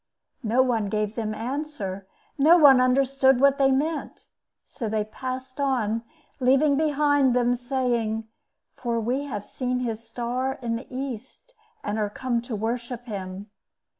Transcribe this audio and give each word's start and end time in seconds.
No 0.41 0.63
one 0.63 0.89
gave 0.89 1.13
them 1.13 1.35
answer—no 1.35 2.57
one 2.57 2.81
understood 2.81 3.39
what 3.39 3.59
they 3.59 3.69
meant; 3.71 4.25
so 4.65 4.89
they 4.89 5.03
passed 5.03 5.59
on, 5.59 6.01
leaving 6.39 6.75
behind 6.75 7.35
them 7.35 7.51
this 7.51 7.61
saying: 7.69 8.27
'For 8.75 8.99
we 8.99 9.25
have 9.25 9.45
seen 9.45 9.81
his 9.81 10.03
star 10.03 10.57
in 10.59 10.75
the 10.75 10.87
east, 10.89 11.53
and 11.83 11.99
are 11.99 12.09
come 12.09 12.41
to 12.41 12.55
worship 12.55 13.05
him. 13.05 13.51